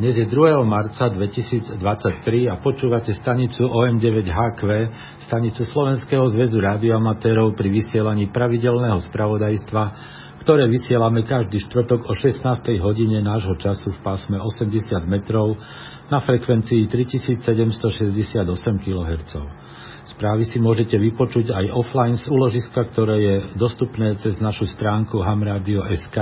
[0.00, 0.64] Dnes je 2.
[0.64, 1.76] marca 2023
[2.48, 4.60] a počúvate stanicu OM9HQ,
[5.28, 9.82] stanicu Slovenského zväzu radioamatérov pri vysielaní pravidelného spravodajstva,
[10.40, 12.80] ktoré vysielame každý štvrtok o 16.
[12.80, 15.60] hodine nášho času v pásme 80 metrov
[16.08, 18.40] na frekvencii 3768
[18.80, 19.32] kHz.
[20.16, 26.16] Správy si môžete vypočuť aj offline z úložiska, ktoré je dostupné cez našu stránku hamradio.sk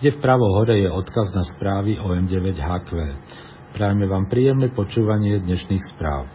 [0.00, 2.90] kde vpravo hore je odkaz na správy o M9HQ.
[3.74, 6.30] Prajme vám príjemné počúvanie dnešných správ.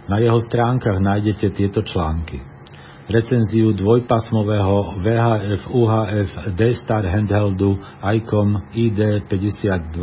[0.07, 2.39] Na jeho stránkach nájdete tieto články.
[3.11, 9.99] Recenziu dvojpasmového VHF UHF D-Star handheldu ICOM ID52,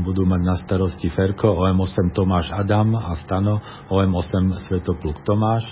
[0.00, 3.60] budú mať na starosti Ferko, OM8 Tomáš Adam a Stano,
[3.92, 5.68] OM8 Svetopluk Tomáš.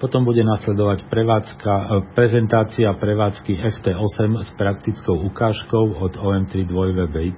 [0.00, 1.84] Potom bude nasledovať prevádzka, e,
[2.16, 7.30] prezentácia prevádzky FT8 s praktickou ukážkou od OM3 2VBY,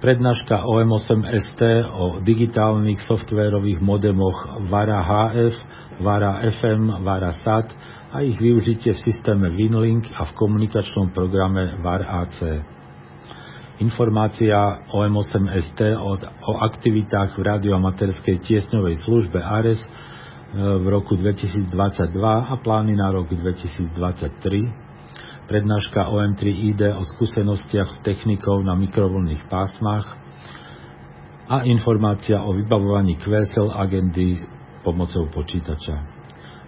[0.00, 1.60] prednáška OM8 ST
[1.92, 5.56] o digitálnych softvérových modemoch VARA HF,
[6.00, 7.68] VARA FM, VARA SAT,
[8.16, 12.64] a ich využitie v systéme Winlink a v komunikačnom programe VAR-AC.
[13.76, 16.16] Informácia o M8ST o,
[16.64, 19.88] aktivitách v radioamaterskej tiesňovej službe ARES e,
[20.56, 21.68] v roku 2022
[22.24, 23.92] a plány na rok 2023,
[25.44, 30.16] prednáška OM3ID o skúsenostiach s technikou na mikrovlnných pásmach
[31.52, 34.40] a informácia o vybavovaní kvesel agendy
[34.80, 36.15] pomocou počítača.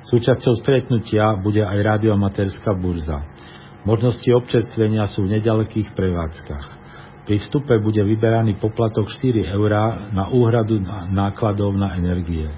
[0.09, 3.29] Súčasťou stretnutia bude aj radioamatérska burza.
[3.85, 6.67] Možnosti občerstvenia sú v nedalekých prevádzkach.
[7.29, 10.81] Pri vstupe bude vyberaný poplatok 4 eurá na úhradu
[11.13, 12.49] nákladov na energie.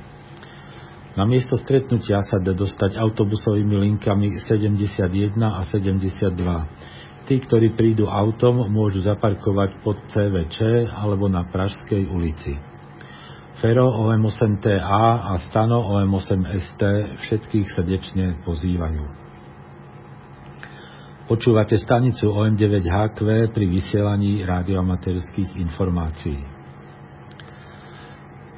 [1.19, 7.27] Na miesto stretnutia sa dá dostať autobusovými linkami 71 a 72.
[7.27, 12.70] Tí, ktorí prídu autom, môžu zaparkovať pod CVČ alebo na Pražskej ulici.
[13.61, 16.81] Fero OM8TA a Stano OM8ST
[17.21, 19.05] všetkých srdečne pozývajú.
[21.29, 23.21] Počúvate stanicu OM9HQ
[23.53, 26.41] pri vysielaní radioamatérských informácií.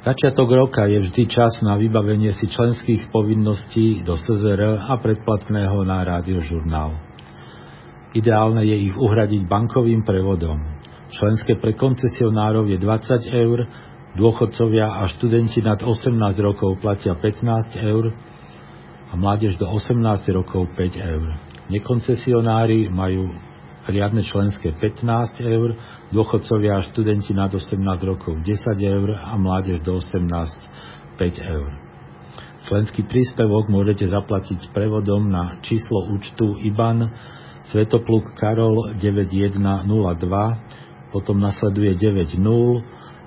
[0.06, 6.06] Začiatok roka je vždy čas na vybavenie si členských povinností do SZR a predplatného na
[6.06, 6.94] rádiožurnál.
[8.14, 10.62] Ideálne je ich uhradiť bankovým prevodom.
[11.10, 13.66] Členské pre koncesionárov je 20 eur,
[14.16, 16.12] dôchodcovia a študenti nad 18
[16.44, 18.12] rokov platia 15 eur
[19.08, 21.26] a mládež do 18 rokov 5 eur.
[21.72, 23.32] Nekoncesionári majú
[23.88, 25.74] riadne členské 15 eur,
[26.14, 28.48] dôchodcovia a študenti nad 18 rokov 10
[28.78, 30.28] eur a mládež do 18
[31.18, 31.70] 5 eur.
[32.62, 37.10] Členský príspevok môžete zaplatiť prevodom na číslo účtu IBAN
[37.62, 39.86] Svetopluk Karol 9102,
[41.14, 42.42] potom nasleduje 90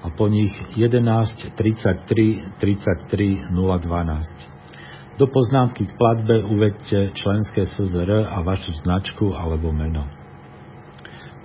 [0.04, 4.56] a po nich 11 33 33 012.
[5.16, 10.04] Do poznámky k platbe uvedte členské SZR a vašu značku alebo meno.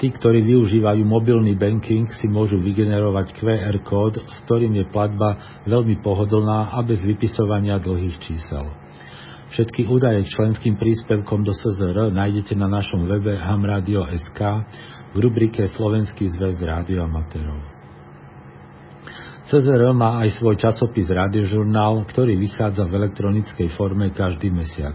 [0.01, 6.01] Tí, ktorí využívajú mobilný banking, si môžu vygenerovať QR kód, s ktorým je platba veľmi
[6.01, 8.75] pohodlná a bez vypisovania dlhých čísel.
[9.51, 14.41] Všetky údaje k členským príspevkom do SZR nájdete na našom webe hamradio.sk
[15.11, 17.80] v rubrike Slovenský zväz rádioamatérov.
[19.51, 24.95] CZR má aj svoj časopis Rádiožurnál, ktorý vychádza v elektronickej forme každý mesiac.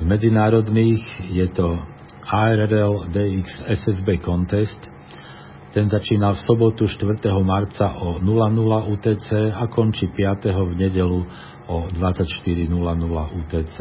[0.00, 1.76] Z medzinárodných je to
[2.24, 3.46] ARL DX
[3.84, 4.80] SSB Contest.
[5.70, 7.30] Ten začína v sobotu 4.
[7.46, 10.50] marca o 00 UTC a končí 5.
[10.50, 11.22] v nedelu
[11.70, 12.74] o 24.00
[13.38, 13.76] UTC.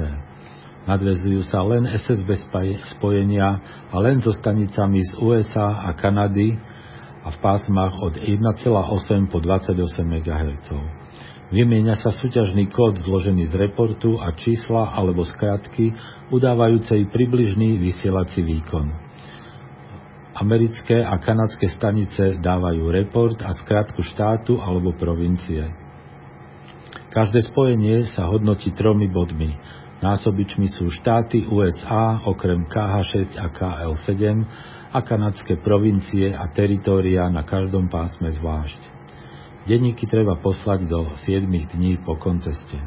[0.86, 2.45] Nadvezujú sa len SSB
[2.94, 3.57] spojenia
[3.89, 6.62] a len so stanicami z USA a Kanady
[7.25, 9.74] a v pásmach od 1,8 po 28
[10.06, 10.69] MHz.
[11.50, 15.89] Vymieňa sa súťažný kód zložený z reportu a čísla alebo skratky
[16.30, 19.08] udávajúcej približný vysielací výkon.
[20.39, 25.68] Americké a kanadské stanice dávajú report a skratku štátu alebo provincie.
[27.12, 29.51] Každé spojenie sa hodnotí tromi bodmi.
[30.00, 34.15] Násobičmi sú štáty USA okrem KH6 a KL7
[34.95, 38.80] a kanadské provincie a teritória na každom pásme zvlášť.
[39.68, 42.80] Denníky treba poslať do 7 dní po konceste.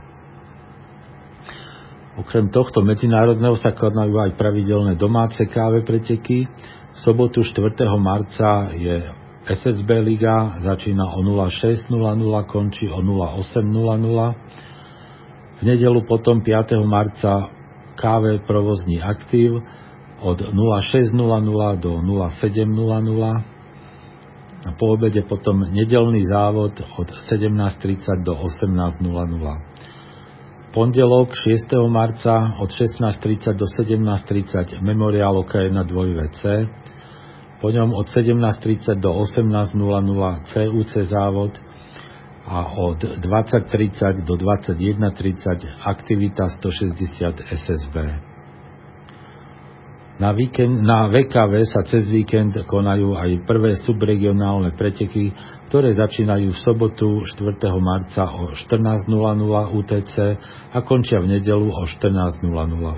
[2.17, 6.45] Okrem tohto medzinárodného sa konajú aj pravidelné domáce káve preteky.
[6.93, 7.89] V sobotu 4.
[7.97, 9.01] marca je
[9.49, 11.89] SSB Liga, začína o 06.00,
[12.45, 14.35] končí o 08.00.
[15.57, 16.85] V nedelu potom 5.
[16.85, 17.49] marca
[17.97, 19.65] káve provozní aktív
[20.21, 21.17] od 06.00
[21.81, 23.43] do 07.00
[24.63, 29.91] a po obede potom nedelný závod od 17.30 do 18.00.
[30.73, 31.69] Pondelok 6.
[31.89, 36.41] marca od 16.30 do 17.30 Memoriál OK1 2VC,
[37.61, 39.77] po ňom od 17.30 do 18.00
[40.49, 41.61] CUC závod
[42.49, 48.32] a od 20.30 do 21.30 aktivita 160 SSB.
[50.23, 55.35] Na, víkend, na VKV sa cez víkend konajú aj prvé subregionálne preteky,
[55.67, 57.59] ktoré začínajú v sobotu 4.
[57.83, 59.11] marca o 14.00
[59.83, 60.15] UTC
[60.71, 62.39] a končia v nedelu o 14.00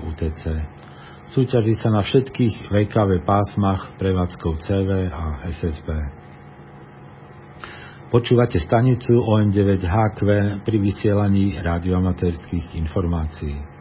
[0.05, 0.43] UTC.
[1.33, 5.89] Súťaží sa na všetkých VKV pásmach prevádzkou CV a SSB.
[8.13, 10.19] Počúvate stanicu OM9HQ
[10.61, 13.74] pri vysielaní radioamatérských informácií.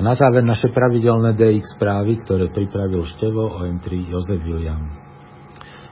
[0.00, 4.80] A na záver naše pravidelné DX správy, ktoré pripravil števo OM3 Jozef William.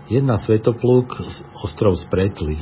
[0.09, 1.13] Jedna svetopluk,
[1.61, 2.57] ostrov Spretli.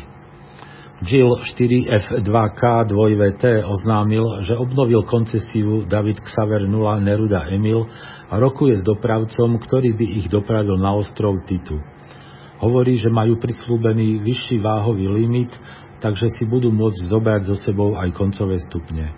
[1.07, 7.87] Jill 4F2K 2VT oznámil, že obnovil koncesiu David Xaver 0 Neruda Emil
[8.27, 11.79] a rokuje s dopravcom, ktorý by ich dopravil na ostrov Titu.
[12.59, 15.55] Hovorí, že majú prislúbený vyšší váhový limit,
[16.03, 19.15] takže si budú môcť zobrať so sebou aj koncové stupne.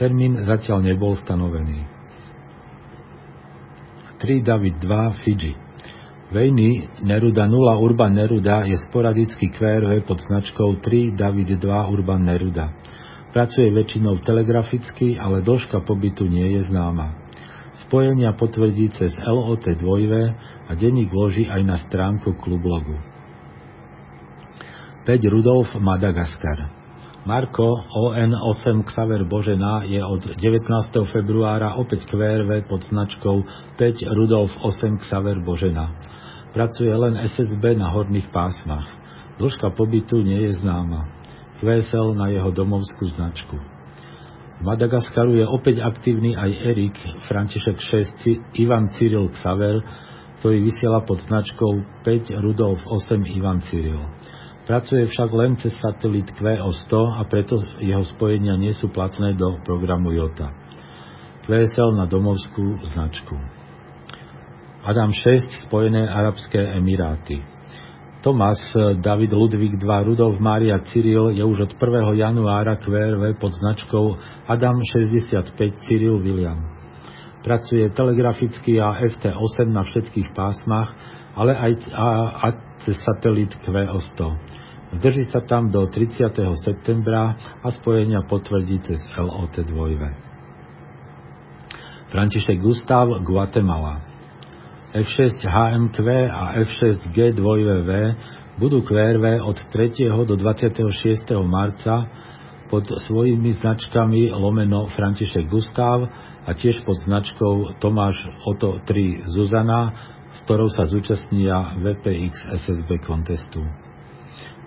[0.00, 1.84] Termín zatiaľ nebol stanovený.
[4.16, 5.52] 3 David 2 Fiji
[6.32, 12.72] Vejny Neruda 0 Urban Neruda je sporadický QRV pod značkou 3 David 2 Urban Neruda.
[13.28, 17.20] Pracuje väčšinou telegraficky, ale dĺžka pobytu nie je známa.
[17.84, 19.84] Spojenia potvrdí cez LOT 2
[20.64, 22.96] a denník vloží aj na stránku klublogu.
[25.04, 26.79] 5 Rudolf Madagaskar
[27.20, 30.40] Marko ON8 Xaver Božena je od 19.
[31.12, 33.44] februára opäť QRV pod značkou
[33.76, 35.92] 5 Rudolf 8 Xaver Božena.
[36.56, 38.88] Pracuje len SSB na horných pásmach.
[39.36, 41.12] Dĺžka pobytu nie je známa.
[41.60, 43.60] QSL na jeho domovskú značku.
[44.60, 46.96] V Madagaskaru je opäť aktívny aj Erik
[47.28, 47.76] František
[48.56, 49.84] 6 Ivan Cyril Xaver,
[50.40, 54.08] ktorý vysiela pod značkou 5 Rudolf 8 Ivan Cyril.
[54.70, 60.14] Pracuje však len cez satelit QO100 a preto jeho spojenia nie sú platné do programu
[60.14, 60.46] JOTA.
[61.42, 63.34] QSL na domovskú značku.
[64.86, 67.42] Adam 6, Spojené arabské emiráty.
[68.22, 68.62] Tomas
[69.02, 72.22] David Ludvík 2 Rudolf Mária Cyril je už od 1.
[72.22, 76.62] januára QRV pod značkou Adam 65 Cyril William.
[77.42, 80.94] Pracuje telegraficky a FT8 na všetkých pásmach,
[81.34, 82.06] ale aj a,
[82.38, 84.18] a cez satelit QO100.
[84.90, 86.34] Zdrží sa tam do 30.
[86.58, 89.70] septembra a spojenia potvrdí cez LOT 2.
[92.10, 94.02] František Gustav, Guatemala.
[94.90, 97.90] F6 HMQ a F6 G2VV
[98.58, 100.10] budú QRV od 3.
[100.26, 101.30] do 26.
[101.46, 102.10] marca
[102.66, 106.10] pod svojimi značkami lomeno František Gustav
[106.46, 109.94] a tiež pod značkou Tomáš Oto 3 Zuzana,
[110.34, 113.66] s ktorou sa zúčastnia VPX SSB kontestu.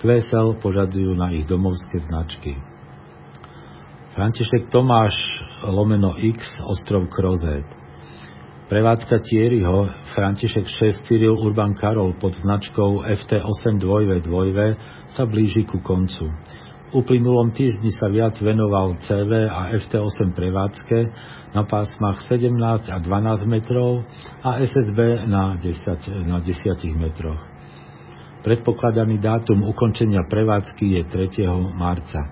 [0.04, 2.60] QSL požadujú na ich domovské značky.
[4.14, 5.16] František Tomáš
[5.66, 7.66] lomeno X Ostrov Krozet
[8.74, 9.86] Prevádzka Thierryho
[10.18, 14.60] František 6 Cyril Urban Karol pod značkou FT8 2V 2V
[15.12, 16.32] sa blíži ku koncu.
[16.94, 20.98] Uplynulom týždni sa viac venoval CV a FT8 prevádzke
[21.58, 22.54] na pásmach 17
[22.94, 24.06] a 12 metrov
[24.46, 26.54] a SSB na 10, na 10
[26.94, 27.42] metroch.
[28.46, 31.02] Predpokladaný dátum ukončenia prevádzky je
[31.42, 31.74] 3.
[31.74, 32.30] marca.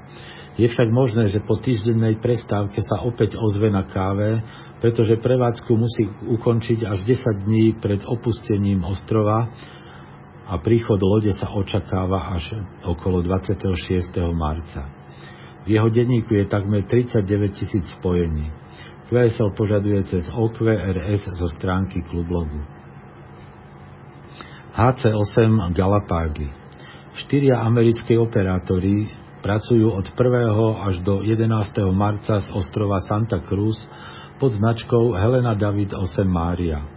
[0.62, 4.46] Je však možné, že po týždennej prestávke sa opäť ozve na káve
[4.82, 9.54] pretože prevádzku musí ukončiť až 10 dní pred opustením ostrova
[10.48, 13.76] a príchod lode sa očakáva až okolo 26.
[14.34, 14.90] marca.
[15.66, 18.50] V jeho denníku je takmer 39 tisíc spojení.
[19.12, 22.64] QSL požaduje cez OQRS zo stránky klublogu.
[24.72, 26.62] HC8 Galapágy
[27.12, 29.12] Štyria americkí operátori
[29.44, 30.88] pracujú od 1.
[30.88, 31.44] až do 11.
[31.92, 33.76] marca z ostrova Santa Cruz
[34.40, 36.88] pod značkou Helena David 8 Mária.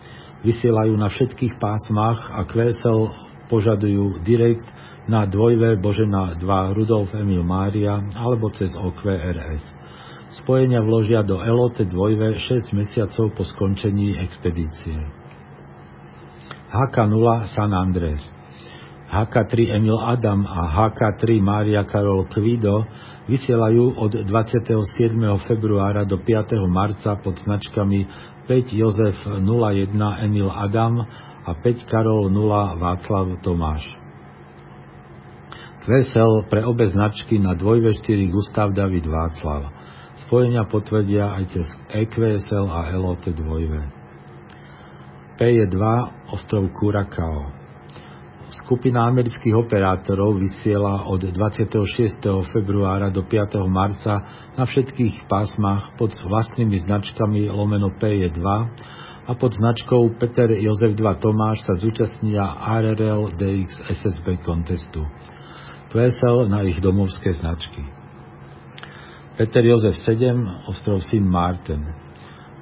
[0.47, 3.11] Vysielajú na všetkých pásmach a kvésel
[3.49, 4.65] požadujú direkt
[5.05, 9.63] na 2V Božena 2 Rudolf Emil Mária alebo cez OQRS.
[10.43, 14.99] Spojenia vložia do LOT 2V 6 mesiacov po skončení expedície.
[16.75, 18.35] HK0 San Andrés
[19.15, 22.83] HK3 Emil Adam a HK3 Mária Karol Kvido
[23.25, 25.17] vysielajú od 27.
[25.49, 26.61] februára do 5.
[26.69, 28.05] marca pod značkami
[28.49, 31.01] 5 Jozef 01 Emil Adam
[31.45, 33.85] a 5 Karol 0 Václav Tomáš.
[35.85, 39.69] Kvesel pre obe značky na 2V4 Gustav David Václav.
[40.25, 43.73] Spojenia potvrdia aj cez EQSL a LOT 2V.
[45.37, 45.77] P2
[46.33, 47.64] ostrov Curacao.
[48.65, 52.17] Skupina amerických operátorov vysiela od 26.
[52.49, 53.61] februára do 5.
[53.69, 54.25] marca
[54.57, 58.41] na všetkých pásmach pod vlastnými značkami lomeno P2
[59.29, 65.05] a pod značkou Peter Jozef 2 Tomáš sa zúčastnia RRL DX SSB kontestu.
[65.93, 67.85] QSL na ich domovské značky.
[69.37, 70.41] Peter Jozef 7,
[70.73, 71.85] ostrov Sim Martin.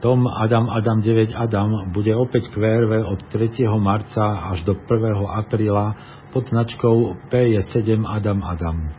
[0.03, 3.71] Tom Adam Adam 9 Adam bude opäť QRV od 3.
[3.79, 4.91] marca až do 1.
[5.31, 5.95] apríla
[6.35, 8.91] pod značkou PJ7 Adam Adam.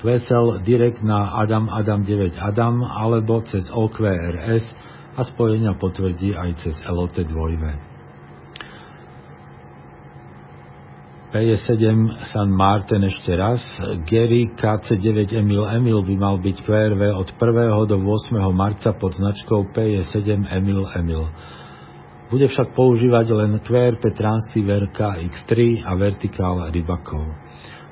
[0.00, 4.64] QSL direkt na Adam Adam 9 Adam alebo cez OQRS
[5.12, 7.91] a spojenia potvrdí aj cez LOT 2.
[11.32, 13.64] PJ7 San Martin ešte raz,
[14.04, 17.88] Gary KC9 Emil Emil by mal byť QRV od 1.
[17.88, 18.36] do 8.
[18.52, 21.32] marca pod značkou PJ7 Emil Emil.
[22.28, 27.24] Bude však používať len QRP Transceiver KX3 a Vertical Rybakov.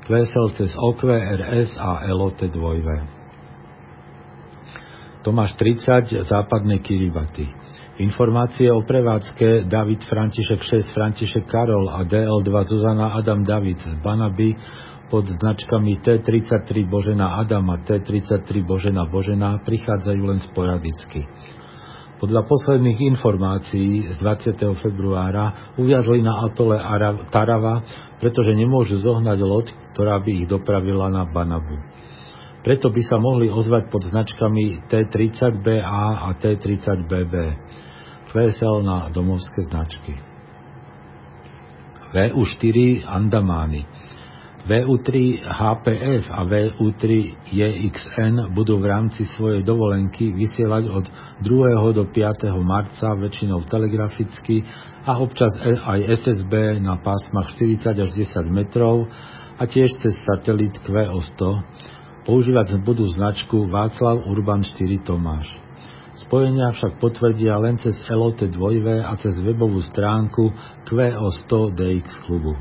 [0.04, 7.59] QSL cez OQRS a LOT 2 Tomáš 30 západné Kiribati.
[8.00, 14.56] Informácie o prevádzke David František 6 František Karol a DL2 Zuzana Adam David z Banaby
[15.12, 21.28] pod značkami T33 Božena Adam a T33 Božena Božena prichádzajú len sporadicky.
[22.24, 24.80] Podľa posledných informácií z 20.
[24.80, 26.80] februára uviazli na atole
[27.28, 27.84] Tarava,
[28.16, 31.76] pretože nemôžu zohnať loď, ktorá by ich dopravila na Banabu.
[32.64, 35.84] Preto by sa mohli ozvať pod značkami T30BA
[36.16, 37.36] a T30BB.
[38.30, 40.14] VSL na domovské značky.
[42.10, 43.86] VU4 Andamány
[44.68, 47.04] VU3 HPF a VU3
[47.48, 51.04] JXN budú v rámci svojej dovolenky vysielať od
[51.40, 51.96] 2.
[51.96, 52.52] do 5.
[52.60, 54.60] marca väčšinou telegraficky
[55.08, 59.08] a občas aj SSB na pásmach 40 až 10 metrov
[59.56, 61.40] a tiež cez satelit QO100.
[62.28, 64.76] Používať budú značku Václav Urban 4
[65.08, 65.48] Tomáš.
[66.30, 68.54] Spojenia však potvrdia len cez LOT 2
[69.02, 70.54] a cez webovú stránku
[70.86, 72.54] QO100 DX klubu.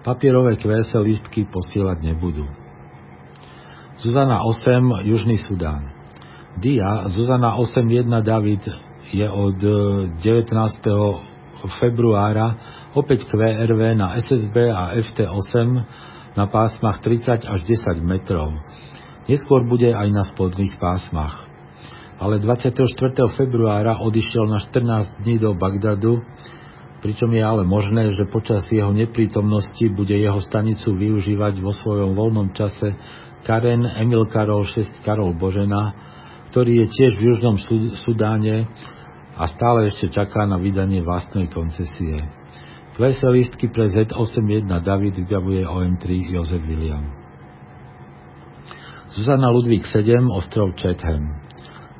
[0.00, 2.48] Papierové QS listky posielať nebudú.
[4.00, 5.92] Zuzana 8, Južný Sudán.
[6.56, 8.64] Dia Zuzana 8.1 David
[9.12, 10.24] je od 19.
[11.84, 12.56] februára
[12.96, 15.68] opäť QRV na SSB a FT8
[16.32, 18.56] na pásmach 30 až 10 metrov.
[19.28, 21.49] Neskôr bude aj na spodných pásmach.
[22.20, 22.84] Ale 24.
[23.32, 26.20] februára odišiel na 14 dní do Bagdadu
[27.00, 32.52] pričom je ale možné, že počas jeho neprítomnosti bude jeho stanicu využívať vo svojom voľnom
[32.52, 32.94] čase
[33.48, 35.96] Karen Emil Karol 6 Karol Božena,
[36.52, 37.56] ktorý je tiež v Južnom
[38.04, 38.68] Sudáne
[39.34, 42.20] a stále ešte čaká na vydanie vlastnej koncesie.
[43.00, 46.04] Klese listky pre Z81 David vybavuje OM3
[46.36, 47.16] Jozef William.
[49.16, 51.49] Zuzana Ludvík 7 Ostrov Chatham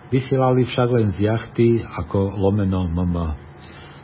[0.07, 3.42] Vysielali však len z jachty ako lomeno MM.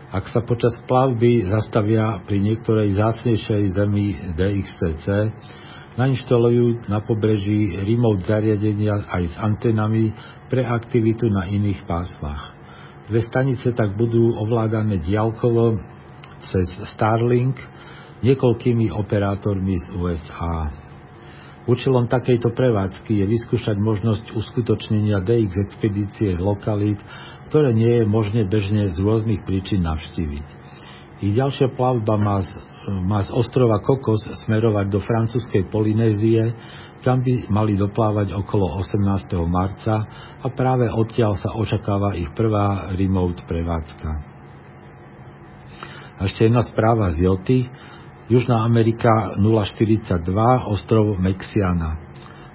[0.10, 5.06] Ak sa počas plavby zastavia pri niektorej zácnejšej zemi DXTC,
[6.02, 10.10] nainštalujú na pobreží remote zariadenia aj s antenami
[10.50, 12.58] pre aktivitu na iných pásmach.
[13.06, 15.78] Dve stanice tak budú ovládané diaľkovo
[16.50, 16.66] cez
[16.98, 17.62] Starlink
[18.26, 20.89] niekoľkými operátormi z USA.
[21.70, 26.98] Účelom takejto prevádzky je vyskúšať možnosť uskutočnenia DX expedície z lokalít,
[27.54, 30.48] ktoré nie je možné bežne z rôznych príčin navštíviť.
[31.22, 32.50] Ich ďalšia plavba má z,
[33.06, 36.58] má z ostrova Kokos smerovať do francúzskej Polynézie,
[37.06, 39.30] kam by mali doplávať okolo 18.
[39.46, 40.10] marca
[40.42, 44.10] a práve odtiaľ sa očakáva ich prvá remote prevádzka.
[46.18, 47.60] A ešte jedna správa z Joty.
[48.30, 49.10] Južná Amerika
[49.42, 51.98] 042, ostrov Mexiana.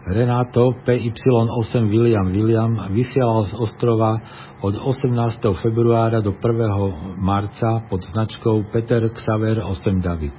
[0.07, 4.23] Renato PY8 William William vysielal z ostrova
[4.63, 5.11] od 18.
[5.59, 7.19] februára do 1.
[7.19, 10.39] marca pod značkou Peter Xaver 8 David.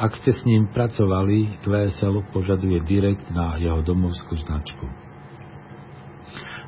[0.00, 4.88] Ak ste s ním pracovali, QSL požaduje direkt na jeho domovskú značku.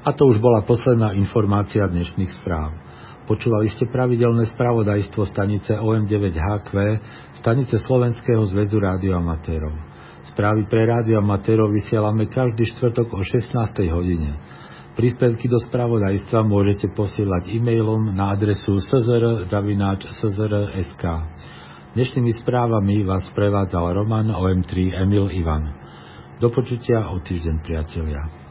[0.04, 2.76] A to už bola posledná informácia dnešných správ.
[3.26, 6.70] Počúvali ste pravidelné spravodajstvo stanice OM9HQ,
[7.42, 9.74] stanice Slovenského zväzu rádioamatérov.
[10.30, 13.50] Správy pre rádio amatérov vysielame každý štvrtok o 16.
[13.90, 14.38] hodine.
[14.94, 19.44] Príspevky do spravodajstva môžete posielať e-mailom na adresu szr.sk.
[21.98, 25.74] Dnešnými správami vás prevádzal Roman OM3 Emil Ivan.
[26.38, 28.45] Do počutia o týždeň, priatelia.